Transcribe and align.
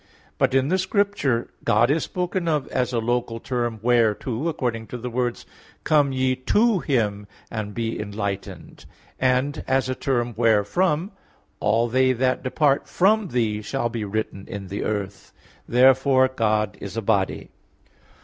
_But 0.39 0.55
in 0.55 0.69
the 0.69 0.79
Scriptures 0.79 1.47
God 1.63 1.91
is 1.91 2.05
spoken 2.05 2.47
of 2.47 2.67
as 2.69 2.91
a 2.91 2.97
local 2.97 3.39
term 3.39 3.77
whereto, 3.83 4.47
according 4.47 4.87
to 4.87 4.97
the 4.97 5.11
words, 5.11 5.45
"Come 5.83 6.11
ye 6.11 6.35
to 6.35 6.79
Him 6.79 7.27
and 7.51 7.75
be 7.75 7.99
enlightened" 8.01 8.77
(Ps. 8.77 8.85
33:6), 8.87 8.87
and 9.19 9.63
as 9.67 9.89
a 9.89 9.93
term 9.93 10.33
wherefrom: 10.35 11.11
"All 11.59 11.87
they 11.87 12.13
that 12.13 12.41
depart 12.41 12.87
from 12.87 13.27
Thee 13.27 13.61
shall 13.61 13.89
be 13.89 14.03
written 14.03 14.47
in 14.47 14.69
the 14.69 14.83
earth" 14.85 15.33
(Jer. 15.69 15.73
17:13). 15.73 15.73
Therefore 15.81 16.27
God 16.29 16.77
is 16.81 16.97
a 16.97 17.03
body. 17.03 17.51